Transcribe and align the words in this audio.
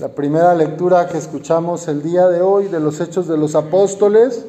La 0.00 0.08
primera 0.08 0.54
lectura 0.54 1.06
que 1.06 1.18
escuchamos 1.18 1.86
el 1.86 2.02
día 2.02 2.28
de 2.28 2.42
hoy 2.42 2.66
de 2.66 2.80
los 2.80 3.00
Hechos 3.00 3.28
de 3.28 3.36
los 3.36 3.54
Apóstoles 3.54 4.44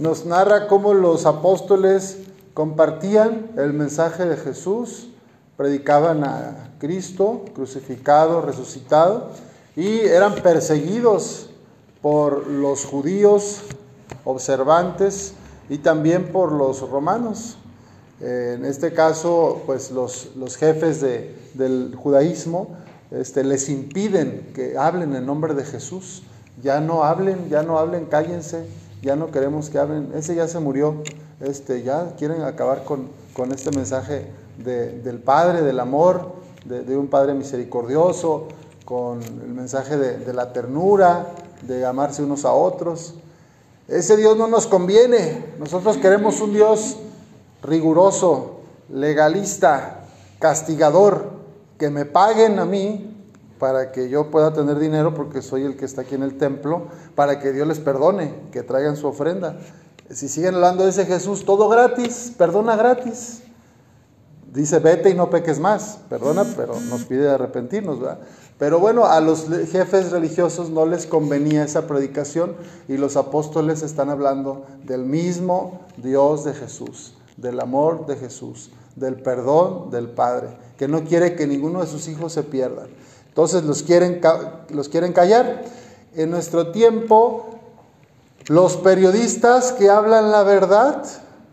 nos 0.00 0.26
narra 0.26 0.66
cómo 0.66 0.94
los 0.94 1.26
apóstoles 1.26 2.18
compartían 2.52 3.52
el 3.56 3.72
mensaje 3.72 4.24
de 4.24 4.36
Jesús, 4.36 5.10
predicaban 5.56 6.24
a 6.24 6.72
Cristo 6.80 7.44
crucificado, 7.54 8.42
resucitado, 8.42 9.28
y 9.76 10.00
eran 10.00 10.34
perseguidos 10.34 11.50
por 12.00 12.48
los 12.48 12.84
judíos 12.84 13.60
observantes 14.24 15.34
y 15.68 15.78
también 15.78 16.32
por 16.32 16.50
los 16.50 16.80
romanos. 16.90 17.58
En 18.20 18.64
este 18.64 18.92
caso, 18.92 19.62
pues 19.66 19.92
los, 19.92 20.30
los 20.34 20.56
jefes 20.56 21.00
de, 21.00 21.36
del 21.54 21.94
judaísmo 21.94 22.76
este, 23.12 23.44
les 23.44 23.68
impiden 23.68 24.50
que 24.54 24.78
hablen 24.78 25.14
en 25.14 25.26
nombre 25.26 25.54
de 25.54 25.64
Jesús. 25.64 26.22
Ya 26.62 26.80
no 26.80 27.04
hablen, 27.04 27.48
ya 27.50 27.62
no 27.62 27.78
hablen, 27.78 28.06
cállense, 28.06 28.66
ya 29.02 29.16
no 29.16 29.30
queremos 29.30 29.70
que 29.70 29.78
hablen. 29.78 30.12
Ese 30.14 30.34
ya 30.34 30.48
se 30.48 30.58
murió, 30.60 31.02
este, 31.40 31.82
ya 31.82 32.14
quieren 32.16 32.42
acabar 32.42 32.84
con, 32.84 33.08
con 33.34 33.52
este 33.52 33.70
mensaje 33.70 34.26
de, 34.64 35.00
del 35.00 35.18
Padre, 35.18 35.62
del 35.62 35.80
amor, 35.80 36.32
de, 36.64 36.96
un 36.96 37.08
Padre 37.08 37.34
misericordioso, 37.34 38.48
con 38.84 39.22
el 39.22 39.52
mensaje 39.52 39.96
de, 39.96 40.18
de 40.18 40.32
la 40.32 40.52
ternura, 40.52 41.26
de 41.62 41.84
amarse 41.84 42.22
unos 42.22 42.44
a 42.44 42.52
otros. 42.52 43.14
Ese 43.88 44.16
Dios 44.16 44.36
no 44.36 44.46
nos 44.46 44.66
conviene. 44.66 45.44
Nosotros 45.58 45.96
queremos 45.96 46.40
un 46.40 46.52
Dios 46.52 46.96
riguroso, 47.62 48.60
legalista, 48.88 50.04
castigador, 50.38 51.31
que 51.82 51.90
me 51.90 52.04
paguen 52.04 52.60
a 52.60 52.64
mí 52.64 53.12
para 53.58 53.90
que 53.90 54.08
yo 54.08 54.30
pueda 54.30 54.52
tener 54.52 54.78
dinero 54.78 55.14
porque 55.14 55.42
soy 55.42 55.64
el 55.64 55.76
que 55.76 55.84
está 55.84 56.02
aquí 56.02 56.14
en 56.14 56.22
el 56.22 56.38
templo, 56.38 56.86
para 57.16 57.40
que 57.40 57.50
Dios 57.50 57.66
les 57.66 57.80
perdone, 57.80 58.36
que 58.52 58.62
traigan 58.62 58.96
su 58.96 59.08
ofrenda. 59.08 59.58
Si 60.08 60.28
siguen 60.28 60.54
hablando 60.54 60.84
de 60.84 60.90
ese 60.90 61.06
Jesús, 61.06 61.44
todo 61.44 61.68
gratis, 61.68 62.34
perdona 62.38 62.76
gratis. 62.76 63.42
Dice, 64.54 64.78
vete 64.78 65.10
y 65.10 65.14
no 65.14 65.28
peques 65.28 65.58
más. 65.58 65.98
Perdona, 66.08 66.44
pero 66.56 66.78
nos 66.88 67.02
pide 67.02 67.28
arrepentirnos, 67.28 67.98
¿verdad? 67.98 68.20
Pero 68.60 68.78
bueno, 68.78 69.06
a 69.06 69.20
los 69.20 69.48
jefes 69.72 70.12
religiosos 70.12 70.70
no 70.70 70.86
les 70.86 71.04
convenía 71.04 71.64
esa 71.64 71.88
predicación 71.88 72.54
y 72.86 72.96
los 72.96 73.16
apóstoles 73.16 73.82
están 73.82 74.08
hablando 74.08 74.66
del 74.84 75.04
mismo 75.04 75.80
Dios 75.96 76.44
de 76.44 76.54
Jesús, 76.54 77.14
del 77.36 77.58
amor 77.58 78.06
de 78.06 78.14
Jesús, 78.14 78.70
del 78.96 79.16
perdón 79.16 79.90
del 79.90 80.08
Padre, 80.08 80.48
que 80.76 80.88
no 80.88 81.04
quiere 81.04 81.34
que 81.34 81.46
ninguno 81.46 81.80
de 81.80 81.86
sus 81.86 82.08
hijos 82.08 82.32
se 82.32 82.42
pierda. 82.42 82.86
Entonces 83.28 83.64
los 83.64 83.82
quieren, 83.82 84.20
los 84.70 84.88
quieren 84.88 85.12
callar. 85.12 85.64
En 86.14 86.30
nuestro 86.30 86.72
tiempo, 86.72 87.58
los 88.48 88.76
periodistas 88.76 89.72
que 89.72 89.88
hablan 89.88 90.30
la 90.30 90.42
verdad 90.42 91.04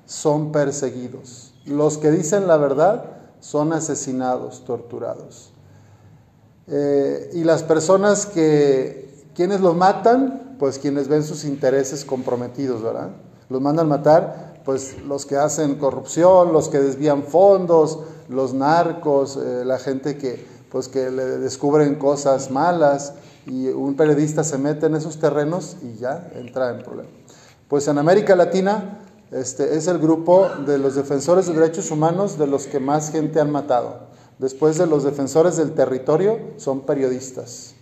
son 0.05 0.51
perseguidos. 0.51 1.53
Los 1.65 1.97
que 1.97 2.11
dicen 2.11 2.47
la 2.47 2.57
verdad 2.57 3.05
son 3.39 3.71
asesinados, 3.73 4.65
torturados. 4.65 5.51
Eh, 6.67 7.31
y 7.33 7.43
las 7.43 7.63
personas 7.63 8.25
que, 8.25 9.23
quienes 9.33 9.61
los 9.61 9.75
matan, 9.75 10.57
pues 10.59 10.79
quienes 10.79 11.07
ven 11.07 11.23
sus 11.23 11.45
intereses 11.45 12.03
comprometidos, 12.03 12.81
¿verdad? 12.81 13.09
Los 13.49 13.61
mandan 13.61 13.87
matar, 13.87 14.58
pues 14.69 14.97
los 15.07 15.25
que 15.25 15.35
hacen 15.35 15.79
corrupción, 15.79 16.53
los 16.53 16.69
que 16.69 16.77
desvían 16.77 17.23
fondos, 17.23 18.01
los 18.27 18.53
narcos, 18.53 19.35
eh, 19.35 19.65
la 19.65 19.79
gente 19.79 20.15
que, 20.15 20.45
pues 20.71 20.87
que 20.87 21.09
le 21.09 21.25
descubren 21.39 21.95
cosas 21.95 22.51
malas 22.51 23.13
y 23.47 23.69
un 23.69 23.95
periodista 23.95 24.43
se 24.43 24.59
mete 24.59 24.85
en 24.85 24.93
esos 24.93 25.17
terrenos 25.17 25.77
y 25.81 25.97
ya 25.97 26.29
entra 26.35 26.69
en 26.69 26.83
problema. 26.83 27.09
Pues 27.67 27.87
en 27.87 27.97
América 27.97 28.35
Latina 28.35 28.99
este, 29.31 29.75
es 29.75 29.87
el 29.87 29.97
grupo 29.97 30.47
de 30.67 30.77
los 30.77 30.93
defensores 30.93 31.47
de 31.47 31.53
derechos 31.53 31.89
humanos 31.89 32.37
de 32.37 32.45
los 32.45 32.67
que 32.67 32.79
más 32.79 33.09
gente 33.09 33.39
han 33.39 33.51
matado. 33.51 34.01
Después 34.37 34.77
de 34.77 34.85
los 34.85 35.03
defensores 35.03 35.57
del 35.57 35.73
territorio, 35.73 36.37
son 36.57 36.81
periodistas. 36.81 37.73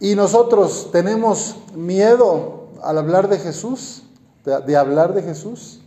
Y 0.00 0.14
nosotros 0.14 0.88
tenemos 0.90 1.56
miedo 1.74 2.68
al 2.82 2.96
hablar 2.96 3.28
de 3.28 3.38
Jesús, 3.38 4.04
de, 4.44 4.76
hablar 4.76 5.14
de 5.14 5.22
Jesús. 5.22 5.80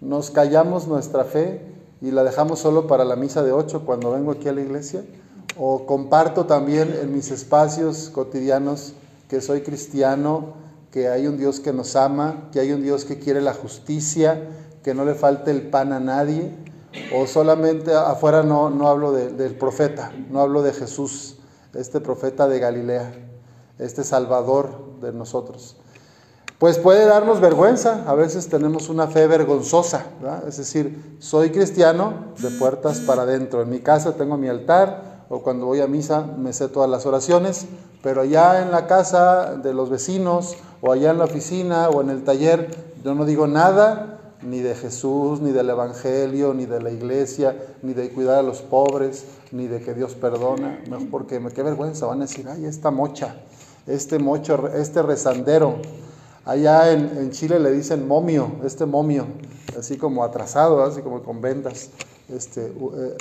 Nos 0.00 0.30
callamos 0.30 0.86
nuestra 0.86 1.24
fe 1.24 1.60
y 2.00 2.10
la 2.10 2.24
dejamos 2.24 2.60
solo 2.60 2.86
para 2.86 3.04
la 3.04 3.16
misa 3.16 3.42
de 3.42 3.52
ocho 3.52 3.84
cuando 3.84 4.12
vengo 4.12 4.32
aquí 4.32 4.48
a 4.48 4.52
la 4.52 4.60
iglesia. 4.60 5.04
O 5.56 5.86
comparto 5.86 6.46
también 6.46 6.96
en 7.02 7.12
mis 7.12 7.30
espacios 7.30 8.10
cotidianos 8.10 8.92
que 9.28 9.40
soy 9.40 9.62
cristiano, 9.62 10.54
que 10.92 11.08
hay 11.08 11.26
un 11.26 11.36
Dios 11.36 11.60
que 11.60 11.72
nos 11.72 11.96
ama, 11.96 12.48
que 12.52 12.60
hay 12.60 12.72
un 12.72 12.82
Dios 12.82 13.04
que 13.04 13.18
quiere 13.18 13.40
la 13.40 13.54
justicia, 13.54 14.40
que 14.82 14.94
no 14.94 15.04
le 15.04 15.14
falte 15.14 15.50
el 15.50 15.62
pan 15.62 15.92
a 15.92 16.00
nadie 16.00 16.52
o 17.14 17.26
solamente 17.26 17.94
afuera 17.94 18.42
no, 18.42 18.70
no 18.70 18.88
hablo 18.88 19.12
de, 19.12 19.30
del 19.30 19.54
profeta, 19.54 20.12
no 20.30 20.40
hablo 20.40 20.62
de 20.62 20.72
Jesús, 20.72 21.36
este 21.74 22.00
profeta 22.00 22.48
de 22.48 22.58
Galilea, 22.58 23.12
este 23.78 24.04
Salvador 24.04 25.00
de 25.00 25.12
nosotros. 25.12 25.76
Pues 26.58 26.76
puede 26.76 27.04
darnos 27.04 27.40
vergüenza, 27.40 28.02
a 28.08 28.14
veces 28.14 28.48
tenemos 28.48 28.88
una 28.88 29.06
fe 29.06 29.28
vergonzosa, 29.28 30.06
¿verdad? 30.20 30.42
es 30.48 30.56
decir, 30.56 31.16
soy 31.20 31.50
cristiano 31.50 32.32
de 32.38 32.50
puertas 32.50 32.98
para 32.98 33.22
adentro, 33.22 33.62
en 33.62 33.70
mi 33.70 33.78
casa 33.78 34.16
tengo 34.16 34.36
mi 34.36 34.48
altar 34.48 35.24
o 35.28 35.40
cuando 35.40 35.66
voy 35.66 35.80
a 35.80 35.86
misa 35.86 36.22
me 36.36 36.52
sé 36.52 36.66
todas 36.66 36.90
las 36.90 37.06
oraciones, 37.06 37.66
pero 38.02 38.22
allá 38.22 38.60
en 38.60 38.72
la 38.72 38.88
casa 38.88 39.54
de 39.54 39.72
los 39.72 39.88
vecinos 39.88 40.56
o 40.80 40.90
allá 40.90 41.12
en 41.12 41.18
la 41.18 41.26
oficina 41.26 41.90
o 41.90 42.00
en 42.00 42.10
el 42.10 42.24
taller 42.24 42.68
yo 43.04 43.14
no 43.14 43.24
digo 43.24 43.46
nada 43.46 44.18
ni 44.42 44.58
de 44.58 44.74
Jesús, 44.74 45.40
ni 45.40 45.52
del 45.52 45.70
Evangelio, 45.70 46.54
ni 46.54 46.66
de 46.66 46.82
la 46.82 46.90
iglesia, 46.90 47.56
ni 47.82 47.94
de 47.94 48.10
cuidar 48.10 48.38
a 48.38 48.42
los 48.42 48.62
pobres, 48.62 49.26
ni 49.52 49.68
de 49.68 49.80
que 49.80 49.94
Dios 49.94 50.14
perdona, 50.14 50.80
porque 51.10 51.38
me 51.40 51.50
qué 51.50 51.62
vergüenza, 51.62 52.06
van 52.06 52.18
a 52.18 52.26
decir, 52.26 52.48
ay, 52.48 52.64
esta 52.64 52.90
mocha, 52.90 53.36
este 53.86 54.18
mocho, 54.18 54.68
este 54.68 55.02
rezandero. 55.02 55.76
Allá 56.48 56.92
en, 56.92 57.12
en 57.18 57.30
Chile 57.30 57.60
le 57.60 57.70
dicen 57.70 58.08
momio, 58.08 58.52
este 58.64 58.86
momio, 58.86 59.26
así 59.78 59.98
como 59.98 60.24
atrasado, 60.24 60.82
así 60.82 61.02
como 61.02 61.22
con 61.22 61.42
vendas. 61.42 61.90
Este, 62.30 62.68
eh, 62.68 63.16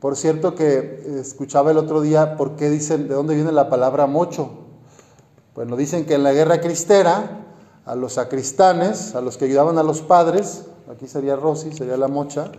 por 0.00 0.16
cierto 0.16 0.56
que 0.56 1.20
escuchaba 1.20 1.70
el 1.70 1.78
otro 1.78 2.00
día 2.00 2.36
por 2.36 2.56
qué 2.56 2.68
dicen, 2.70 3.06
de 3.06 3.14
dónde 3.14 3.36
viene 3.36 3.52
la 3.52 3.70
palabra 3.70 4.08
mocho. 4.08 4.50
Bueno, 5.54 5.76
dicen 5.76 6.04
que 6.04 6.14
en 6.14 6.24
la 6.24 6.32
guerra 6.32 6.60
cristera, 6.60 7.44
a 7.86 7.94
los 7.94 8.14
sacristanes, 8.14 9.14
a 9.14 9.20
los 9.20 9.36
que 9.36 9.44
ayudaban 9.44 9.78
a 9.78 9.84
los 9.84 10.02
padres, 10.02 10.64
aquí 10.90 11.06
sería 11.06 11.36
Rosy, 11.36 11.72
sería 11.72 11.96
la 11.96 12.08
mocha, 12.08 12.50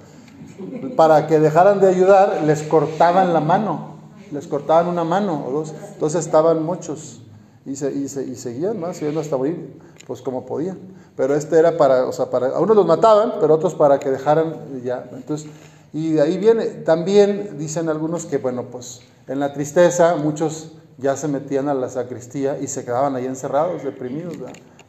para 0.96 1.28
que 1.28 1.42
dejaran 1.42 1.82
de 1.82 1.90
ayudar, 1.90 2.42
les 2.46 2.64
cortaban 2.64 3.34
la 3.34 3.42
mano, 3.42 3.98
les 4.32 4.48
cortaban 4.48 4.88
una 4.88 5.04
mano 5.04 5.46
o 5.46 5.52
dos, 5.52 5.74
entonces 5.92 6.26
estaban 6.26 6.64
muchos 6.64 7.22
y, 7.66 7.76
se, 7.76 7.94
y, 7.94 8.08
se, 8.08 8.24
y 8.24 8.36
seguían, 8.36 8.80
¿no? 8.80 8.94
siguiendo 8.94 9.20
hasta 9.20 9.36
morir, 9.36 9.78
pues 10.06 10.22
como 10.22 10.46
podían. 10.46 10.78
Pero 11.16 11.36
este 11.36 11.58
era 11.58 11.78
para, 11.78 12.06
o 12.06 12.12
sea, 12.12 12.30
para, 12.30 12.48
a 12.48 12.60
unos 12.60 12.76
los 12.76 12.86
mataban, 12.86 13.36
pero 13.40 13.54
otros 13.56 13.76
para 13.76 14.00
que 14.00 14.10
dejaran 14.10 14.82
ya. 14.84 15.10
Entonces, 15.14 15.50
y 15.94 16.14
de 16.14 16.22
ahí 16.22 16.38
viene, 16.38 16.66
también 16.66 17.58
dicen 17.58 17.90
algunos 17.90 18.26
que, 18.26 18.38
bueno, 18.38 18.66
pues 18.72 19.02
en 19.28 19.40
la 19.40 19.54
tristeza 19.54 20.16
muchos 20.16 20.74
ya 20.98 21.16
se 21.16 21.28
metían 21.28 21.70
a 21.70 21.74
la 21.74 21.90
sacristía 21.90 22.58
y 22.60 22.68
se 22.68 22.86
quedaban 22.86 23.16
ahí 23.16 23.26
encerrados, 23.26 23.84
deprimidos, 23.84 24.36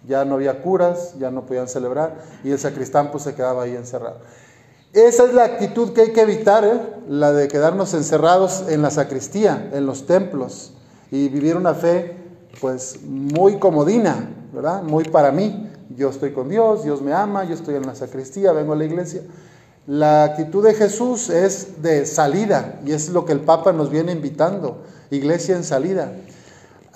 ya 0.07 0.25
no 0.25 0.37
había 0.37 0.63
curas, 0.63 1.15
ya 1.19 1.31
no 1.31 1.47
podían 1.47 1.69
celebrar 1.69 2.17
y 2.45 2.51
el 2.51 2.59
sacristán 2.59 3.11
pues 3.11 3.25
se 3.25 3.35
quedaba 3.35 3.65
ahí 3.65 3.75
encerrado. 3.75 4.19
Esa 4.93 5.25
es 5.25 5.35
la 5.35 5.45
actitud 5.45 5.93
que 5.93 6.03
hay 6.03 6.13
que 6.13 6.23
evitar, 6.23 6.65
¿eh? 6.65 6.81
la 7.09 7.33
de 7.33 7.49
quedarnos 7.49 7.93
encerrados 7.93 8.65
en 8.69 8.83
la 8.83 8.91
sacristía, 8.91 9.71
en 9.73 9.85
los 9.85 10.07
templos 10.07 10.73
y 11.11 11.29
vivir 11.29 11.57
una 11.57 11.75
fe 11.75 12.17
pues 12.61 13.01
muy 13.03 13.59
comodina, 13.59 14.29
¿verdad? 14.53 14.83
Muy 14.83 15.05
para 15.05 15.33
mí. 15.33 15.71
Yo 15.97 16.11
estoy 16.11 16.33
con 16.33 16.49
Dios, 16.49 16.85
Dios 16.85 17.01
me 17.01 17.13
ama, 17.13 17.45
yo 17.45 17.55
estoy 17.55 17.77
en 17.77 17.87
la 17.87 17.95
sacristía, 17.95 18.53
vengo 18.53 18.73
a 18.73 18.77
la 18.77 18.85
iglesia. 18.85 19.23
La 19.87 20.25
actitud 20.25 20.65
de 20.65 20.75
Jesús 20.75 21.31
es 21.31 21.81
de 21.83 22.07
salida 22.07 22.81
y 22.85 22.93
es 22.93 23.11
lo 23.11 23.25
que 23.25 23.33
el 23.33 23.41
Papa 23.41 23.73
nos 23.73 23.89
viene 23.89 24.13
invitando, 24.13 24.83
iglesia 25.11 25.55
en 25.55 25.63
salida. 25.63 26.13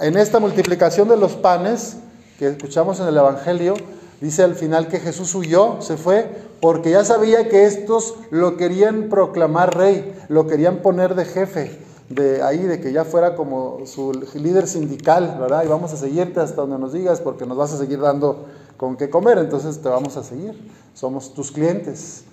En 0.00 0.16
esta 0.16 0.40
multiplicación 0.40 1.08
de 1.08 1.16
los 1.16 1.34
panes, 1.34 1.98
que 2.38 2.48
escuchamos 2.48 2.98
en 3.00 3.06
el 3.06 3.16
Evangelio, 3.16 3.74
dice 4.20 4.42
al 4.42 4.56
final 4.56 4.88
que 4.88 4.98
Jesús 4.98 5.34
huyó, 5.34 5.80
se 5.80 5.96
fue, 5.96 6.26
porque 6.60 6.90
ya 6.90 7.04
sabía 7.04 7.48
que 7.48 7.64
estos 7.64 8.16
lo 8.30 8.56
querían 8.56 9.08
proclamar 9.08 9.76
rey, 9.76 10.12
lo 10.28 10.46
querían 10.46 10.78
poner 10.78 11.14
de 11.14 11.26
jefe, 11.26 11.78
de 12.10 12.42
ahí, 12.42 12.58
de 12.58 12.80
que 12.80 12.92
ya 12.92 13.04
fuera 13.04 13.34
como 13.34 13.86
su 13.86 14.12
líder 14.34 14.66
sindical, 14.66 15.38
¿verdad? 15.40 15.64
Y 15.64 15.68
vamos 15.68 15.92
a 15.94 15.96
seguirte 15.96 16.40
hasta 16.40 16.60
donde 16.60 16.78
nos 16.78 16.92
digas, 16.92 17.20
porque 17.20 17.46
nos 17.46 17.56
vas 17.56 17.72
a 17.72 17.78
seguir 17.78 18.00
dando 18.00 18.44
con 18.76 18.96
qué 18.96 19.08
comer, 19.08 19.38
entonces 19.38 19.80
te 19.80 19.88
vamos 19.88 20.18
a 20.18 20.22
seguir, 20.22 20.70
somos 20.92 21.32
tus 21.32 21.50
clientes. 21.50 22.24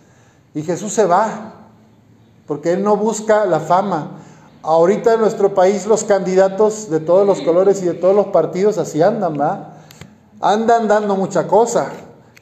Y 0.54 0.64
Jesús 0.64 0.92
se 0.92 1.06
va, 1.06 1.54
porque 2.46 2.74
Él 2.74 2.84
no 2.84 2.98
busca 2.98 3.46
la 3.46 3.62
fama, 3.62 4.18
Ahorita 4.68 5.14
en 5.14 5.22
nuestro 5.22 5.56
país 5.56 5.86
los 5.86 6.04
candidatos 6.04 6.90
de 6.90 7.00
todos 7.00 7.26
los 7.26 7.40
colores 7.40 7.82
y 7.82 7.86
de 7.86 7.94
todos 7.94 8.14
los 8.14 8.28
partidos 8.28 8.78
así 8.78 9.02
andan, 9.02 9.40
¿va? 9.40 9.76
Andan 10.42 10.90
dando 10.90 11.16
mucha 11.16 11.48
cosa. 11.48 11.90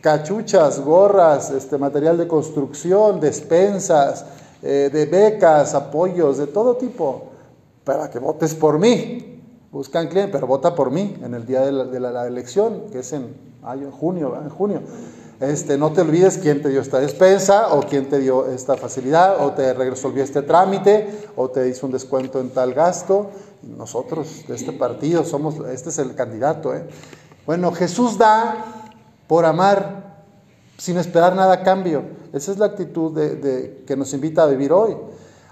Cachuchas, 0.02 0.80
gorras, 0.80 1.52
este, 1.52 1.78
material 1.78 2.18
de 2.18 2.28
construcción, 2.28 3.20
despensas, 3.20 4.26
eh, 4.62 4.90
de 4.92 5.06
becas, 5.06 5.74
apoyos, 5.74 6.38
de 6.38 6.48
todo 6.48 6.78
tipo, 6.78 7.26
para 7.84 8.10
que 8.10 8.20
votes 8.20 8.56
por 8.56 8.80
mí. 8.80 9.32
Buscan 9.72 10.08
cliente, 10.08 10.32
pero 10.32 10.48
vota 10.48 10.74
por 10.74 10.90
mí 10.90 11.18
en 11.22 11.34
el 11.34 11.46
día 11.46 11.62
de 11.62 12.00
la, 12.00 12.28
elección, 12.28 12.84
que 12.92 13.00
es 13.00 13.12
en, 13.12 13.36
junio, 13.92 14.38
en 14.42 14.50
junio. 14.50 14.82
Este, 15.42 15.78
no 15.78 15.92
te 15.92 16.00
olvides 16.00 16.38
quién 16.38 16.62
te 16.62 16.70
dio 16.70 16.80
esta 16.80 17.00
despensa 17.00 17.74
o 17.74 17.82
quién 17.82 18.08
te 18.08 18.20
dio 18.20 18.48
esta 18.48 18.78
facilidad 18.78 19.46
o 19.46 19.52
te 19.52 19.74
resolvió 19.74 20.24
este 20.24 20.44
trámite 20.44 21.28
o 21.36 21.50
te 21.50 21.68
hizo 21.68 21.86
un 21.88 21.92
descuento 21.92 22.40
en 22.40 22.52
tal 22.52 22.74
gasto. 22.74 23.32
Nosotros 23.62 24.46
de 24.48 24.56
este 24.56 24.72
partido 24.72 25.26
somos, 25.26 25.56
este 25.68 25.90
es 25.90 26.00
el 26.00 26.16
candidato. 26.16 26.74
¿eh? 26.74 26.88
Bueno, 27.46 27.74
Jesús 27.74 28.18
da 28.18 28.88
por 29.28 29.44
amar 29.44 30.05
sin 30.78 30.98
esperar 30.98 31.36
nada 31.36 31.54
a 31.54 31.64
cambio. 31.64 32.04
Esa 32.34 32.52
es 32.52 32.58
la 32.58 32.68
actitud 32.68 33.14
de, 33.14 33.84
que 33.86 33.96
nos 33.96 34.14
invita 34.14 34.44
a 34.44 34.48
vivir 34.48 34.72
hoy. 34.74 34.96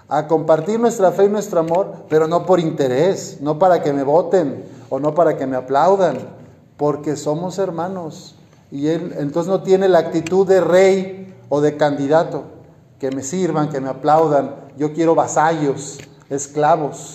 A 0.08 0.26
compartir 0.26 0.78
nuestra 0.78 1.12
fe 1.12 1.24
y 1.24 1.28
nuestro 1.28 1.60
amor, 1.60 1.92
pero 2.08 2.28
no 2.28 2.44
por 2.44 2.60
interés, 2.60 3.38
no 3.40 3.58
para 3.58 3.82
que 3.82 3.92
me 3.92 4.02
voten 4.02 4.64
o 4.90 5.00
no 5.00 5.14
para 5.14 5.36
que 5.36 5.46
me 5.46 5.56
aplaudan, 5.56 6.18
porque 6.76 7.16
somos 7.16 7.58
hermanos 7.58 8.34
y 8.70 8.88
él 8.88 9.14
entonces 9.18 9.50
no 9.50 9.62
tiene 9.62 9.88
la 9.88 10.00
actitud 10.00 10.46
de 10.46 10.60
rey 10.60 11.32
o 11.48 11.60
de 11.60 11.76
candidato, 11.76 12.42
que 12.98 13.10
me 13.12 13.22
sirvan, 13.22 13.68
que 13.68 13.80
me 13.80 13.88
aplaudan. 13.88 14.56
Yo 14.76 14.92
quiero 14.92 15.14
vasallos, 15.14 15.98
esclavos. 16.28 17.14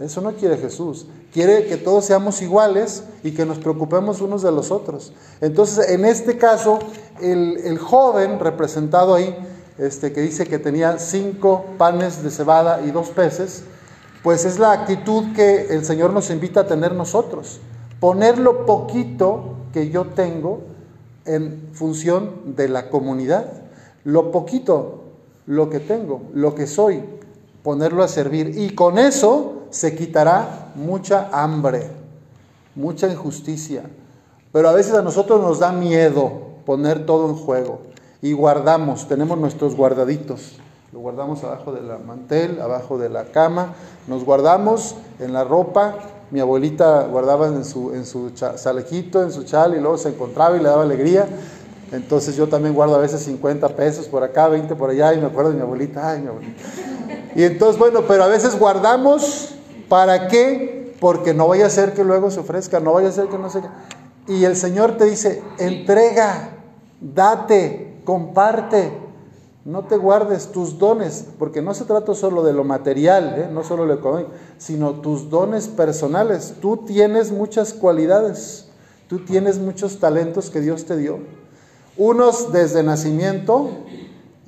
Eso 0.00 0.22
no 0.22 0.32
quiere 0.32 0.56
Jesús. 0.56 1.06
Quiere 1.30 1.66
que 1.66 1.76
todos 1.76 2.06
seamos 2.06 2.40
iguales 2.40 3.04
y 3.22 3.32
que 3.32 3.44
nos 3.44 3.58
preocupemos 3.58 4.22
unos 4.22 4.42
de 4.42 4.50
los 4.50 4.70
otros. 4.70 5.12
Entonces, 5.42 5.90
en 5.90 6.06
este 6.06 6.38
caso, 6.38 6.78
el, 7.20 7.78
joven 7.78 8.40
representado 8.40 9.14
ahí, 9.14 9.36
este, 9.76 10.12
que 10.12 10.22
dice 10.22 10.46
que 10.46 10.58
tenía 10.58 10.98
cinco 10.98 11.66
panes 11.76 12.22
de 12.22 12.30
cebada 12.30 12.80
y 12.80 12.90
dos 12.92 13.10
peces, 13.10 13.62
pues 14.22 14.46
es 14.46 14.58
la 14.58 14.72
actitud 14.72 15.34
que 15.34 15.66
el 15.68 15.84
Señor 15.84 16.14
nos 16.14 16.30
invita 16.30 16.60
a 16.60 16.66
tener 16.66 16.94
nosotros. 16.94 17.60
Poner 18.00 18.38
lo 18.38 18.64
poquito 18.64 19.56
que 19.74 19.90
yo 19.90 20.06
tengo 20.06 20.60
en 21.26 21.68
función 21.74 22.56
de 22.56 22.70
la 22.70 22.88
comunidad. 22.88 23.52
Lo 24.04 24.32
poquito, 24.32 25.04
lo 25.44 25.68
que 25.68 25.78
tengo, 25.78 26.22
lo 26.32 26.54
que 26.54 26.66
soy, 26.66 27.04
ponerlo 27.62 28.02
a 28.02 28.08
servir. 28.08 28.54
Y 28.56 28.74
con 28.74 28.98
eso 28.98 29.59
se 29.70 29.96
quitará 29.96 30.72
mucha 30.74 31.28
hambre, 31.32 31.90
mucha 32.74 33.08
injusticia. 33.08 33.82
Pero 34.52 34.68
a 34.68 34.72
veces 34.72 34.94
a 34.94 35.02
nosotros 35.02 35.40
nos 35.40 35.58
da 35.58 35.72
miedo 35.72 36.32
poner 36.66 37.06
todo 37.06 37.28
en 37.28 37.36
juego 37.36 37.80
y 38.20 38.32
guardamos, 38.32 39.08
tenemos 39.08 39.38
nuestros 39.38 39.76
guardaditos. 39.76 40.58
Lo 40.92 40.98
guardamos 40.98 41.44
abajo 41.44 41.72
de 41.72 41.82
la 41.82 41.98
mantel, 41.98 42.60
abajo 42.60 42.98
de 42.98 43.08
la 43.08 43.26
cama, 43.26 43.74
nos 44.08 44.24
guardamos 44.24 44.96
en 45.20 45.32
la 45.32 45.44
ropa 45.44 45.98
mi 46.30 46.38
abuelita 46.38 47.08
guardaba 47.08 47.48
en 47.48 47.64
su, 47.64 47.92
en 47.92 48.06
su 48.06 48.30
salejito, 48.34 49.22
en 49.22 49.32
su 49.32 49.42
chal, 49.42 49.74
y 49.76 49.80
luego 49.80 49.98
se 49.98 50.10
encontraba 50.10 50.56
y 50.56 50.60
le 50.60 50.68
daba 50.68 50.82
alegría. 50.82 51.26
Entonces 51.90 52.36
yo 52.36 52.48
también 52.48 52.72
guardo 52.72 52.94
a 52.94 52.98
veces 52.98 53.22
50 53.22 53.68
pesos 53.70 54.06
por 54.06 54.22
acá, 54.22 54.46
20 54.46 54.76
por 54.76 54.90
allá, 54.90 55.12
y 55.12 55.18
me 55.18 55.26
acuerdo 55.26 55.50
de 55.50 55.56
mi 55.56 55.62
abuelita, 55.62 56.08
ay, 56.08 56.20
mi 56.20 56.28
abuelita. 56.28 56.62
Y 57.34 57.42
entonces, 57.42 57.78
bueno, 57.78 58.02
pero 58.06 58.22
a 58.22 58.28
veces 58.28 58.56
guardamos, 58.56 59.49
¿para 59.90 60.28
qué? 60.28 60.94
Porque 61.00 61.34
no 61.34 61.48
vaya 61.48 61.66
a 61.66 61.70
ser 61.70 61.92
que 61.92 62.04
luego 62.04 62.30
se 62.30 62.40
ofrezca, 62.40 62.80
no 62.80 62.94
vaya 62.94 63.08
a 63.08 63.12
ser 63.12 63.26
que 63.26 63.36
no 63.36 63.50
se... 63.50 63.60
Y 64.28 64.44
el 64.44 64.56
Señor 64.56 64.96
te 64.96 65.04
dice, 65.04 65.42
entrega, 65.58 66.50
date, 67.00 68.00
comparte. 68.04 68.92
No 69.64 69.84
te 69.84 69.96
guardes 69.96 70.52
tus 70.52 70.78
dones, 70.78 71.26
porque 71.38 71.60
no 71.60 71.74
se 71.74 71.84
trata 71.84 72.14
solo 72.14 72.42
de 72.42 72.52
lo 72.52 72.64
material, 72.64 73.34
¿eh? 73.36 73.48
no 73.52 73.62
solo 73.62 73.84
lo 73.84 73.92
económico, 73.92 74.30
sino 74.56 74.94
tus 75.00 75.28
dones 75.28 75.68
personales. 75.68 76.54
Tú 76.62 76.78
tienes 76.78 77.30
muchas 77.30 77.74
cualidades, 77.74 78.68
tú 79.08 79.18
tienes 79.24 79.58
muchos 79.58 79.98
talentos 79.98 80.50
que 80.50 80.60
Dios 80.60 80.86
te 80.86 80.96
dio. 80.96 81.18
Unos 81.98 82.52
desde 82.52 82.82
nacimiento 82.82 83.70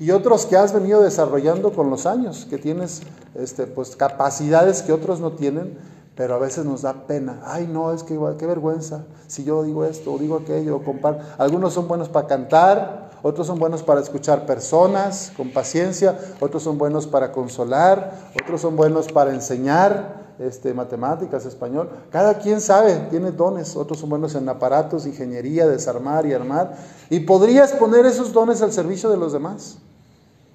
y 0.03 0.11
otros 0.11 0.47
que 0.47 0.57
has 0.57 0.73
venido 0.73 1.01
desarrollando 1.01 1.73
con 1.73 1.89
los 1.89 2.07
años, 2.07 2.45
que 2.51 2.59
tienes 2.59 3.03
este, 3.37 3.69
pues, 3.69 3.95
capacidades 3.95 4.83
que 4.83 4.93
otros 4.93 5.21
no 5.21 5.35
tienen, 5.35 5.79
pero 6.17 6.35
a 6.35 6.39
veces 6.39 6.65
nos 6.65 6.83
da 6.83 7.07
pena. 7.07 7.41
Ay, 7.45 7.69
no, 7.69 7.93
es 7.93 8.03
que 8.03 8.19
qué 8.37 8.47
vergüenza 8.47 9.05
si 9.29 9.45
yo 9.45 9.63
digo 9.63 9.85
esto 9.85 10.13
o 10.13 10.19
digo 10.19 10.39
aquello. 10.39 10.79
O 10.85 11.17
Algunos 11.39 11.75
son 11.75 11.87
buenos 11.87 12.09
para 12.09 12.27
cantar, 12.27 13.13
otros 13.23 13.47
son 13.47 13.61
buenos 13.61 13.85
para 13.85 14.01
escuchar 14.01 14.45
personas 14.45 15.33
con 15.37 15.53
paciencia, 15.53 16.19
otros 16.41 16.65
son 16.65 16.79
buenos 16.79 17.07
para 17.07 17.31
consolar, 17.31 18.33
otros 18.43 18.61
son 18.61 18.75
buenos 18.75 19.07
para 19.07 19.33
enseñar 19.33 20.35
este, 20.41 20.75
matemáticas, 20.75 21.47
español. 21.47 21.91
Cada 22.11 22.39
quien 22.39 22.61
sabe, 22.61 23.07
tiene 23.09 23.31
dones, 23.31 23.77
otros 23.77 24.01
son 24.01 24.11
buenos 24.11 24.35
en 24.35 24.49
aparatos, 24.49 25.07
ingeniería, 25.07 25.69
desarmar 25.69 26.27
y 26.27 26.33
armar. 26.33 26.77
Y 27.09 27.21
podrías 27.21 27.71
poner 27.75 28.05
esos 28.05 28.33
dones 28.33 28.63
al 28.63 28.73
servicio 28.73 29.09
de 29.09 29.17
los 29.17 29.33
demás, 29.33 29.79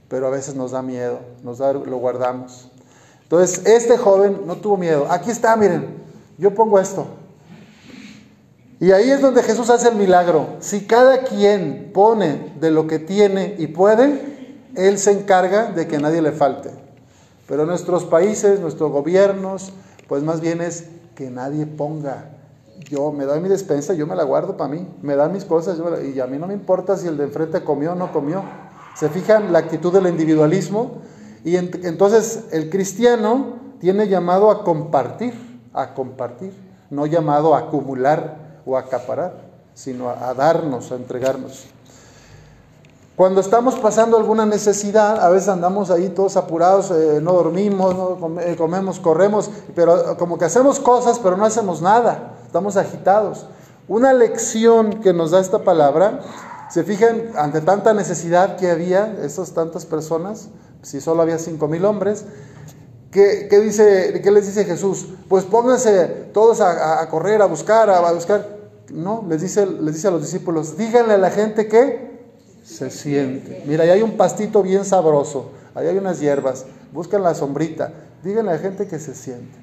pero 0.09 0.27
a 0.27 0.29
veces 0.29 0.55
nos 0.55 0.71
da 0.71 0.81
miedo, 0.81 1.19
nos 1.43 1.57
da, 1.57 1.73
lo 1.73 1.97
guardamos. 1.97 2.69
Entonces, 3.23 3.65
este 3.65 3.97
joven 3.97 4.41
no 4.45 4.55
tuvo 4.55 4.77
miedo. 4.77 5.07
Aquí 5.09 5.29
está, 5.29 5.55
miren, 5.55 5.97
yo 6.37 6.53
pongo 6.53 6.79
esto. 6.79 7.07
Y 8.79 8.91
ahí 8.91 9.09
es 9.09 9.21
donde 9.21 9.43
Jesús 9.43 9.69
hace 9.69 9.89
el 9.89 9.95
milagro. 9.95 10.57
Si 10.59 10.85
cada 10.85 11.23
quien 11.23 11.91
pone 11.93 12.53
de 12.59 12.71
lo 12.71 12.87
que 12.87 12.99
tiene 12.99 13.55
y 13.57 13.67
puede, 13.67 14.65
Él 14.75 14.99
se 14.99 15.11
encarga 15.11 15.71
de 15.71 15.87
que 15.87 15.97
nadie 15.97 16.21
le 16.21 16.31
falte. 16.31 16.69
Pero 17.47 17.65
nuestros 17.65 18.05
países, 18.05 18.59
nuestros 18.59 18.91
gobiernos, 18.91 19.73
pues 20.07 20.21
más 20.23 20.41
bien 20.41 20.61
es 20.61 20.85
que 21.15 21.29
nadie 21.31 21.65
ponga. 21.65 22.29
Yo 22.89 23.11
me 23.11 23.25
doy 23.25 23.39
mi 23.39 23.49
despensa, 23.49 23.93
yo 23.93 24.05
me 24.05 24.15
la 24.15 24.23
guardo 24.23 24.55
para 24.55 24.69
mí, 24.69 24.87
me 25.01 25.15
dan 25.15 25.33
mis 25.33 25.43
cosas 25.43 25.77
y 26.13 26.19
a 26.19 26.27
mí 26.27 26.37
no 26.37 26.47
me 26.47 26.53
importa 26.53 26.95
si 26.95 27.07
el 27.07 27.17
de 27.17 27.23
enfrente 27.23 27.63
comió 27.63 27.93
o 27.93 27.95
no 27.95 28.13
comió. 28.13 28.43
¿Se 28.97 29.09
fijan 29.09 29.53
la 29.53 29.59
actitud 29.59 29.93
del 29.93 30.07
individualismo? 30.07 31.01
Y 31.43 31.55
entonces 31.55 32.45
el 32.51 32.69
cristiano 32.71 33.57
tiene 33.79 34.07
llamado 34.07 34.49
a 34.49 34.63
compartir, 34.63 35.33
a 35.71 35.93
compartir, 35.93 36.51
no 36.89 37.05
llamado 37.05 37.53
a 37.53 37.59
acumular 37.59 38.61
o 38.65 38.75
acaparar, 38.75 39.33
sino 39.75 40.09
a, 40.09 40.33
darnos, 40.33 40.91
a 40.91 40.95
entregarnos. 40.95 41.65
Cuando 43.15 43.39
estamos 43.39 43.75
pasando 43.75 44.17
alguna 44.17 44.47
necesidad, 44.47 45.23
a 45.23 45.29
veces 45.29 45.49
andamos 45.49 45.91
ahí 45.91 46.09
todos 46.09 46.35
apurados, 46.35 46.89
eh, 46.89 47.19
no 47.21 47.33
dormimos, 47.33 47.95
no 47.95 48.41
eh, 48.41 48.55
comemos, 48.55 48.99
corremos, 48.99 49.51
pero 49.75 50.17
como 50.17 50.39
que 50.39 50.45
hacemos 50.45 50.79
cosas, 50.79 51.19
pero 51.19 51.37
no 51.37 51.45
hacemos 51.45 51.83
nada, 51.83 52.33
estamos 52.47 52.77
agitados. 52.77 53.45
Una 53.87 54.11
lección 54.11 55.01
que 55.01 55.13
nos 55.13 55.31
da 55.31 55.39
esta 55.39 55.59
palabra, 55.59 56.21
se 56.69 56.83
fijan, 56.83 57.31
ante 57.35 57.61
tanta 57.61 57.93
necesidad 57.93 58.57
que 58.57 58.69
había, 58.69 59.17
esas 59.23 59.53
tantas 59.53 59.85
personas, 59.85 60.49
si 60.81 61.01
solo 61.01 61.21
había 61.21 61.39
cinco 61.39 61.67
mil 61.67 61.85
hombres, 61.85 62.25
¿qué, 63.11 63.47
dice, 63.61 64.19
¿qué 64.23 64.31
les 64.31 64.47
dice 64.47 64.65
Jesús? 64.65 65.07
Pues 65.27 65.45
pónganse 65.45 66.07
todos 66.33 66.61
a, 66.61 67.01
a 67.01 67.09
correr, 67.09 67.41
a 67.41 67.45
buscar, 67.45 67.89
a 67.89 68.11
buscar. 68.11 68.57
No, 68.91 69.25
les 69.27 69.41
dice, 69.41 69.65
les 69.65 69.95
dice 69.95 70.07
a 70.07 70.11
los 70.11 70.21
discípulos, 70.21 70.77
díganle 70.77 71.13
a 71.13 71.17
la 71.17 71.29
gente 71.29 71.67
que 71.67 72.07
se 72.63 72.89
siente. 72.89 73.63
Mira, 73.65 73.83
ahí 73.83 73.89
hay 73.89 74.01
un 74.01 74.17
pastito 74.17 74.61
bien 74.61 74.85
sabroso, 74.85 75.51
ahí 75.73 75.87
hay 75.87 75.97
unas 75.97 76.19
hierbas, 76.19 76.65
buscan 76.91 77.23
la 77.23 77.33
sombrita, 77.33 77.91
díganle 78.23 78.51
a 78.51 78.55
la 78.55 78.59
gente 78.59 78.87
que 78.87 78.99
se 78.99 79.15
siente. 79.15 79.57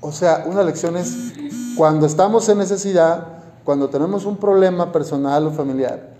O 0.00 0.12
sea, 0.12 0.44
una 0.46 0.62
lección 0.62 0.96
es 0.96 1.14
cuando 1.76 2.06
estamos 2.06 2.48
en 2.48 2.58
necesidad, 2.58 3.43
cuando 3.64 3.88
tenemos 3.88 4.26
un 4.26 4.36
problema 4.36 4.92
personal 4.92 5.46
o 5.46 5.50
familiar, 5.50 6.14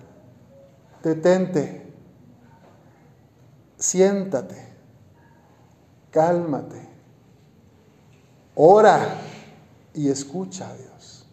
detente, 1.03 1.93
siéntate, 3.77 4.57
cálmate, 6.11 6.89
ora 8.55 8.99
y 9.93 10.09
escucha 10.09 10.71
a 10.71 10.75
Dios. 10.75 11.27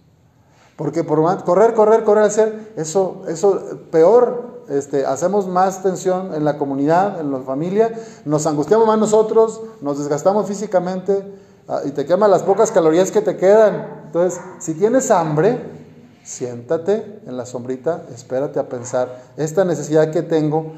Porque 0.75 1.03
por 1.03 1.21
correr, 1.43 1.73
correr, 1.73 2.03
correr, 2.03 2.23
hacer, 2.23 2.73
eso, 2.75 3.23
eso 3.27 3.81
peor, 3.91 4.63
este, 4.67 5.05
hacemos 5.05 5.47
más 5.47 5.83
tensión 5.83 6.33
en 6.33 6.43
la 6.43 6.57
comunidad, 6.57 7.21
en 7.21 7.31
la 7.31 7.39
familia, 7.39 7.93
nos 8.25 8.45
angustiamos 8.47 8.87
más 8.87 8.97
nosotros, 8.97 9.61
nos 9.81 9.99
desgastamos 9.99 10.47
físicamente 10.47 11.35
ah, 11.67 11.81
y 11.85 11.91
te 11.91 12.05
queman 12.05 12.31
las 12.31 12.43
pocas 12.43 12.71
calorías 12.71 13.11
que 13.11 13.21
te 13.21 13.37
quedan. 13.37 14.01
Entonces, 14.07 14.41
si 14.59 14.73
tienes 14.73 15.11
hambre, 15.11 15.80
siéntate 16.23 17.21
en 17.25 17.37
la 17.37 17.45
sombrita, 17.45 18.03
espérate 18.13 18.59
a 18.59 18.69
pensar, 18.69 19.23
esta 19.37 19.65
necesidad 19.65 20.11
que 20.11 20.21
tengo 20.21 20.73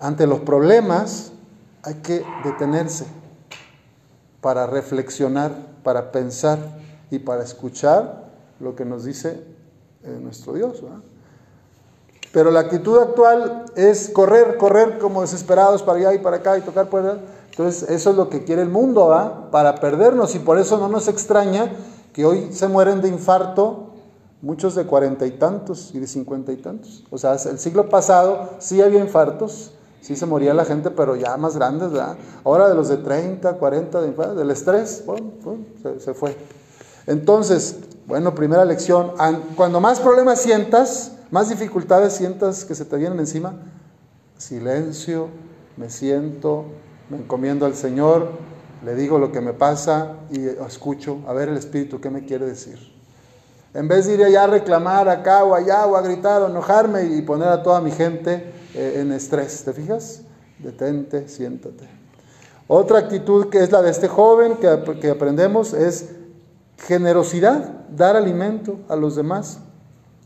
ante 0.00 0.26
los 0.26 0.40
problemas, 0.40 1.32
hay 1.82 1.94
que 1.94 2.24
detenerse 2.44 3.06
para 4.40 4.66
reflexionar, 4.66 5.52
para 5.82 6.12
pensar 6.12 6.58
y 7.10 7.18
para 7.18 7.42
escuchar 7.42 8.30
lo 8.58 8.74
que 8.74 8.84
nos 8.84 9.04
dice 9.04 9.42
eh, 10.02 10.18
nuestro 10.22 10.54
Dios. 10.54 10.82
Pero 12.32 12.50
la 12.50 12.60
actitud 12.60 12.98
actual 12.98 13.66
es 13.76 14.08
correr, 14.08 14.56
correr 14.56 14.98
como 14.98 15.22
desesperados 15.22 15.82
para 15.82 15.98
allá 15.98 16.14
y 16.14 16.18
para 16.18 16.36
acá 16.36 16.56
y 16.56 16.60
tocar 16.60 16.88
puertas. 16.88 17.18
Entonces, 17.50 17.90
eso 17.90 18.10
es 18.10 18.16
lo 18.16 18.28
que 18.28 18.44
quiere 18.44 18.62
el 18.62 18.68
mundo. 18.68 19.08
Para 19.50 19.74
perdernos. 19.76 20.34
Y 20.36 20.38
por 20.38 20.58
eso 20.58 20.78
no 20.78 20.88
nos 20.88 21.08
extraña 21.08 21.72
que 22.12 22.24
hoy 22.24 22.52
se 22.52 22.68
mueren 22.68 23.00
de 23.00 23.08
infarto 23.08 23.89
muchos 24.42 24.74
de 24.74 24.84
cuarenta 24.84 25.26
y 25.26 25.32
tantos 25.32 25.90
y 25.94 25.98
de 25.98 26.06
cincuenta 26.06 26.52
y 26.52 26.56
tantos. 26.56 27.04
O 27.10 27.18
sea, 27.18 27.34
el 27.34 27.58
siglo 27.58 27.88
pasado 27.88 28.50
sí 28.58 28.80
había 28.80 29.00
infartos, 29.00 29.72
sí 30.00 30.16
se 30.16 30.26
moría 30.26 30.54
la 30.54 30.64
gente, 30.64 30.90
pero 30.90 31.16
ya 31.16 31.36
más 31.36 31.56
grandes, 31.56 31.90
¿verdad? 31.90 32.16
Ahora 32.44 32.68
de 32.68 32.74
los 32.74 32.88
de 32.88 32.98
30, 32.98 33.54
40, 33.54 34.00
de 34.00 34.34
del 34.34 34.50
estrés, 34.50 35.04
se, 35.82 36.00
se 36.00 36.14
fue. 36.14 36.36
Entonces, 37.06 37.76
bueno, 38.06 38.34
primera 38.34 38.64
lección, 38.64 39.12
cuando 39.56 39.80
más 39.80 40.00
problemas 40.00 40.40
sientas, 40.40 41.12
más 41.30 41.48
dificultades 41.48 42.12
sientas 42.12 42.64
que 42.64 42.74
se 42.74 42.84
te 42.84 42.96
vienen 42.96 43.20
encima, 43.20 43.54
silencio, 44.36 45.28
me 45.76 45.90
siento, 45.90 46.64
me 47.08 47.18
encomiendo 47.18 47.66
al 47.66 47.74
Señor, 47.74 48.30
le 48.84 48.94
digo 48.94 49.18
lo 49.18 49.30
que 49.30 49.40
me 49.40 49.52
pasa 49.52 50.16
y 50.30 50.46
escucho 50.46 51.18
a 51.26 51.32
ver 51.32 51.50
el 51.50 51.56
Espíritu 51.56 52.00
qué 52.00 52.10
me 52.10 52.24
quiere 52.24 52.46
decir. 52.46 52.99
En 53.72 53.86
vez 53.86 54.06
de 54.06 54.14
ir 54.14 54.24
allá 54.24 54.44
a 54.44 54.46
reclamar 54.48 55.08
acá 55.08 55.44
o 55.44 55.54
allá 55.54 55.86
o 55.86 55.96
a 55.96 56.02
gritar 56.02 56.42
o 56.42 56.48
enojarme 56.48 57.04
y 57.04 57.22
poner 57.22 57.48
a 57.48 57.62
toda 57.62 57.80
mi 57.80 57.92
gente 57.92 58.52
eh, 58.74 58.98
en 59.00 59.12
estrés, 59.12 59.62
¿te 59.62 59.72
fijas? 59.72 60.22
Detente, 60.58 61.28
siéntate. 61.28 61.88
Otra 62.66 62.98
actitud 62.98 63.48
que 63.48 63.58
es 63.58 63.70
la 63.70 63.80
de 63.80 63.90
este 63.90 64.08
joven 64.08 64.56
que, 64.56 64.98
que 65.00 65.10
aprendemos 65.10 65.72
es 65.72 66.10
generosidad, 66.78 67.86
dar 67.90 68.16
alimento 68.16 68.80
a 68.88 68.96
los 68.96 69.14
demás, 69.14 69.58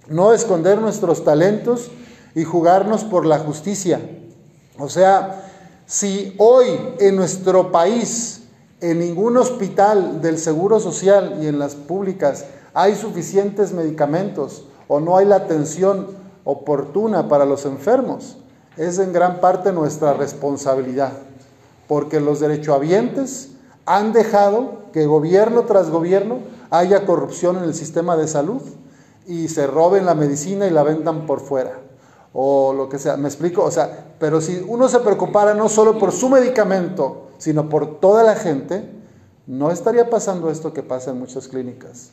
no 0.09 0.33
esconder 0.33 0.81
nuestros 0.81 1.23
talentos 1.25 1.91
y 2.35 2.45
jugarnos 2.45 3.05
por 3.05 3.27
la 3.27 3.39
justicia. 3.39 4.01
O 4.79 4.89
sea, 4.89 5.51
si 5.87 6.35
hoy 6.39 6.67
en 6.99 7.17
nuestro 7.17 7.71
país, 7.71 8.43
en 8.81 8.99
ningún 8.99 9.37
hospital 9.37 10.23
del 10.23 10.39
Seguro 10.39 10.81
Social 10.81 11.39
y 11.43 11.47
en 11.47 11.59
las 11.59 11.75
públicas 11.75 12.47
hay 12.75 12.97
suficientes 12.97 13.73
medicamentos 13.73 14.65
o 14.89 15.01
no 15.01 15.17
hay 15.17 15.27
la 15.27 15.37
atención 15.37 16.09
oportuna 16.45 17.29
para 17.29 17.47
los 17.47 17.65
enfermos, 17.65 18.37
es 18.77 18.99
en 18.99 19.13
gran 19.13 19.41
parte 19.41 19.73
nuestra 19.73 20.13
responsabilidad, 20.13 21.13
porque 21.89 22.21
los 22.21 22.41
derechohabientes 22.41 23.53
han 23.87 24.13
dejado 24.13 24.83
que 24.93 25.07
gobierno 25.07 25.63
tras 25.63 25.91
gobierno 25.91 26.39
haya 26.71 27.07
corrupción 27.07 27.57
en 27.57 27.65
el 27.65 27.75
sistema 27.75 28.17
de 28.17 28.27
salud 28.27 28.63
y 29.27 29.49
se 29.49 29.67
roben 29.67 30.05
la 30.05 30.15
medicina 30.15 30.67
y 30.67 30.71
la 30.71 30.83
vendan 30.83 31.27
por 31.27 31.41
fuera 31.41 31.79
o 32.33 32.73
lo 32.73 32.89
que 32.89 32.99
sea. 32.99 33.17
¿Me 33.17 33.29
explico? 33.29 33.63
O 33.63 33.71
sea, 33.71 34.15
pero 34.19 34.41
si 34.41 34.65
uno 34.67 34.89
se 34.89 34.99
preocupara 34.99 35.55
no 35.55 35.69
solo 35.69 35.99
por 35.99 36.13
su 36.13 36.29
medicamento, 36.29 37.29
sino 37.39 37.69
por 37.69 38.01
toda 38.01 38.23
la 38.25 38.35
gente, 38.35 38.91
no 39.47 39.71
estaría 39.71 40.11
pasando 40.11 40.51
esto 40.51 40.73
que 40.73 40.83
pasa 40.83 41.13
en 41.13 41.21
muchas 41.21 41.49
clínicas. 41.49 42.11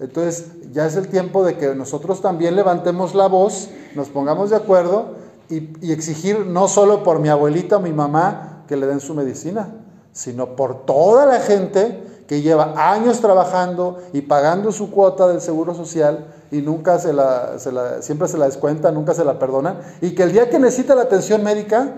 Entonces, 0.00 0.46
ya 0.72 0.86
es 0.86 0.96
el 0.96 1.08
tiempo 1.08 1.44
de 1.44 1.56
que 1.56 1.74
nosotros 1.74 2.20
también 2.20 2.56
levantemos 2.56 3.14
la 3.14 3.28
voz, 3.28 3.68
nos 3.94 4.08
pongamos 4.08 4.50
de 4.50 4.56
acuerdo 4.56 5.14
y, 5.48 5.92
exigir 5.92 6.46
no 6.46 6.68
solo 6.68 7.04
por 7.04 7.20
mi 7.20 7.28
abuelita 7.28 7.76
o 7.76 7.80
mi 7.80 7.92
mamá 7.92 8.64
que 8.66 8.76
le 8.76 8.86
den 8.86 9.00
su 9.00 9.14
medicina, 9.14 9.68
sino 10.12 10.56
por 10.56 10.84
toda 10.84 11.26
la 11.26 11.40
gente 11.40 12.02
que 12.26 12.40
lleva 12.40 12.92
años 12.92 13.20
trabajando 13.20 13.98
y 14.12 14.22
pagando 14.22 14.72
su 14.72 14.90
cuota 14.90 15.28
del 15.28 15.40
seguro 15.40 15.74
social 15.74 16.26
y 16.50 16.62
nunca 16.62 16.98
se 16.98 17.12
la, 17.12 17.58
siempre 18.00 18.28
se 18.28 18.38
la 18.38 18.46
descuenta, 18.46 18.90
nunca 18.90 19.14
se 19.14 19.24
la 19.24 19.38
perdona, 19.38 19.80
y 20.00 20.14
que 20.14 20.22
el 20.22 20.32
día 20.32 20.48
que 20.48 20.58
necesita 20.58 20.94
la 20.94 21.02
atención 21.02 21.42
médica 21.42 21.92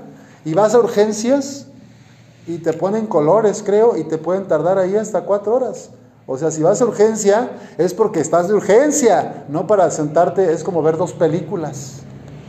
y 0.45 0.55
vas 0.55 0.75
a 0.75 0.79
urgencias 0.79 1.67
y 2.47 2.59
te 2.59 2.73
ponen 2.73 3.07
colores, 3.07 3.63
creo, 3.65 3.97
y 3.97 4.05
te 4.05 4.19
pueden 4.19 4.47
tardar 4.47 4.79
ahí 4.79 4.97
hasta 4.97 5.23
cuatro 5.23 5.55
horas. 5.55 5.91
O 6.27 6.37
sea, 6.37 6.51
si 6.51 6.63
vas 6.63 6.83
a 6.83 6.87
urgencia 6.87 7.53
es 7.79 7.95
porque 7.95 8.21
estás 8.21 8.49
de 8.49 8.55
urgencia, 8.55 9.45
no 9.49 9.67
para 9.67 9.91
sentarte, 9.93 10.53
es 10.53 10.65
como 10.65 10.83
ver 10.83 10.97
dos 10.97 11.13
películas. 11.13 12.01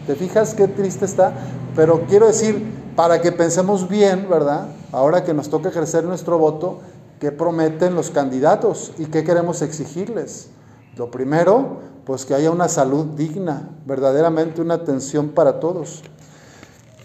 ¿Te 0.08 0.16
fijas 0.16 0.56
qué 0.56 0.68
triste 0.68 1.06
está? 1.06 1.34
Pero 1.76 2.06
quiero 2.08 2.26
decir, 2.26 2.66
para 2.96 3.22
que 3.22 3.32
pensemos 3.32 3.88
bien, 3.88 4.28
¿verdad? 4.30 4.70
Ahora 4.92 5.24
que 5.24 5.34
nos 5.34 5.50
toca 5.50 5.70
ejercer 5.70 6.06
nuestro 6.06 6.40
voto, 6.40 6.80
¿qué 7.20 7.32
prometen 7.32 7.94
los 7.94 8.10
candidatos 8.10 8.94
y 8.98 9.06
qué 9.06 9.24
queremos 9.24 9.62
exigirles? 9.62 10.48
Lo 10.96 11.12
primero, 11.12 11.82
pues 12.06 12.26
que 12.26 12.34
haya 12.34 12.50
una 12.50 12.70
salud 12.70 13.06
digna, 13.16 13.70
verdaderamente 13.86 14.62
una 14.62 14.74
atención 14.74 15.30
para 15.30 15.60
todos. 15.60 16.02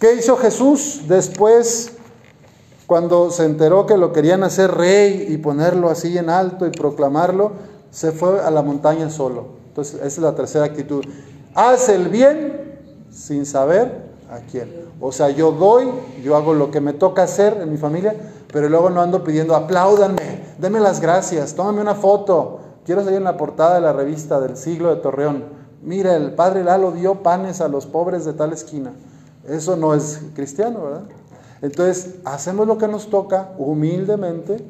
¿Qué 0.01 0.15
hizo 0.15 0.39
Jesús 0.39 1.03
después 1.07 1.93
cuando 2.87 3.31
se 3.31 3.45
enteró 3.45 3.87
que 3.87 3.97
lo 3.97 4.13
querían 4.13 4.43
hacer 4.43 4.73
rey 4.73 5.27
y 5.29 5.37
ponerlo 5.39 5.89
así 5.89 6.17
en 6.19 6.31
alto 6.31 6.67
y 6.67 6.71
proclamarlo? 6.71 7.53
Se 7.91 8.13
fue 8.13 8.41
a 8.41 8.51
la 8.51 8.63
montaña 8.63 9.11
solo. 9.11 9.47
Entonces, 9.69 9.97
esa 9.97 10.07
es 10.07 10.19
la 10.19 10.35
tercera 10.35 10.65
actitud. 10.65 11.05
Haz 11.55 11.89
el 11.89 12.09
bien 12.09 12.79
sin 13.11 13.47
saber 13.47 14.11
a 14.31 14.39
quién. 14.51 14.71
O 15.01 15.13
sea, 15.13 15.31
yo 15.31 15.53
doy, 15.53 15.89
yo 16.23 16.37
hago 16.37 16.55
lo 16.55 16.71
que 16.71 16.81
me 16.81 16.93
toca 16.93 17.23
hacer 17.23 17.59
en 17.61 17.71
mi 17.71 17.77
familia, 17.77 18.15
pero 18.53 18.69
luego 18.69 18.91
no 18.91 19.01
ando 19.01 19.25
pidiendo, 19.25 19.55
apláudanme, 19.55 20.45
denme 20.59 20.81
las 20.81 21.01
gracias, 21.01 21.55
tómame 21.55 21.81
una 21.81 21.95
foto. 21.95 22.61
Quiero 22.85 23.03
salir 23.03 23.19
en 23.19 23.25
la 23.25 23.37
portada 23.37 23.77
de 23.77 23.81
la 23.81 23.93
revista 23.93 24.41
del 24.41 24.57
siglo 24.57 24.95
de 24.95 25.01
Torreón. 25.01 25.45
Mira, 25.83 26.17
el 26.17 26.35
padre 26.35 26.65
Lalo 26.65 26.93
dio 26.93 27.23
panes 27.23 27.61
a 27.61 27.69
los 27.69 27.87
pobres 27.87 28.25
de 28.25 28.33
tal 28.33 28.53
esquina. 28.53 28.93
Eso 29.49 29.77
no 29.77 29.95
es 29.95 30.21
cristiano, 30.35 30.83
¿verdad? 30.83 31.03
Entonces, 31.63 32.17
hacemos 32.25 32.67
lo 32.67 32.77
que 32.77 32.89
nos 32.89 33.09
toca 33.09 33.53
humildemente 33.57 34.63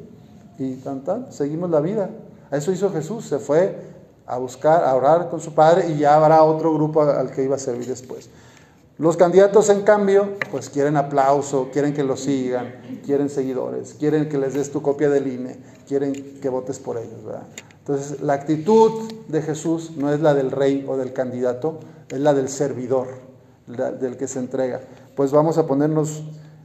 y 0.59 0.75
tan, 0.77 1.03
tan, 1.03 1.33
seguimos 1.33 1.71
la 1.71 1.81
vida. 1.81 2.11
Eso 2.51 2.71
hizo 2.71 2.91
Jesús, 2.93 3.25
se 3.25 3.39
fue 3.39 3.77
a 4.27 4.39
buscar, 4.39 4.85
a 4.85 4.95
orar 4.95 5.31
con 5.31 5.41
su 5.41 5.55
padre 5.55 5.89
y 5.89 5.99
ya 5.99 6.15
habrá 6.15 6.45
otro 6.45 6.73
grupo 6.75 7.03
al 7.03 7.31
que 7.31 7.43
iba 7.43 7.57
a 7.57 7.59
servir 7.59 7.87
después. 7.87 8.29
Los 8.99 9.17
candidatos, 9.17 9.71
en 9.71 9.83
cambio, 9.83 10.35
pues 10.51 10.69
quieren 10.69 10.99
aplauso, 10.99 11.71
quieren 11.73 11.95
que 11.95 12.05
los 12.05 12.21
sigan, 12.21 12.75
quieren 13.05 13.31
seguidores, 13.31 13.95
quieren 13.99 14.29
que 14.29 14.37
les 14.37 14.53
des 14.53 14.71
tu 14.71 14.83
copia 14.83 15.09
del 15.09 15.27
INE, 15.27 15.59
quieren 15.89 16.13
que 16.13 16.49
votes 16.51 16.79
por 16.79 16.99
ellos, 16.99 17.25
¿verdad? 17.25 17.43
Entonces, 17.79 18.21
la 18.21 18.35
actitud 18.35 19.11
de 19.29 19.43
Jesús 19.43 19.93
no 19.97 20.13
es 20.13 20.21
la 20.21 20.35
del 20.35 20.51
rey 20.51 20.85
o 20.87 20.97
del 20.97 21.13
candidato, 21.13 21.81
es 22.11 22.21
la 22.21 22.35
del 22.35 22.49
servidor, 22.49 23.09
del 23.67 24.17
que 24.17 24.29
se 24.29 24.39
entrega. 24.39 24.81
Pues 25.17 25.33
vamos 25.33 25.59
a 25.59 25.67
ponernos 25.67 26.23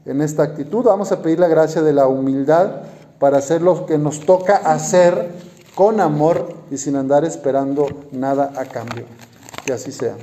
en 0.07 0.21
esta 0.21 0.43
actitud, 0.43 0.85
vamos 0.85 1.11
a 1.11 1.21
pedir 1.21 1.39
la 1.39 1.47
gracia 1.47 1.81
de 1.81 1.91
la 1.91 2.07
humildad 2.07 2.83
para 3.19 3.37
hacer 3.37 3.61
lo 3.61 3.85
que 3.85 3.97
nos 3.97 4.21
toca 4.21 4.55
hacer 4.55 5.31
con 5.75 5.99
amor 5.99 6.53
y 6.71 6.77
sin 6.77 6.95
andar 6.95 7.25
esperando 7.25 7.87
nada 8.11 8.53
a 8.55 8.65
cambio. 8.65 9.05
Que 9.65 9.73
así 9.73 9.91
sea. 9.91 10.15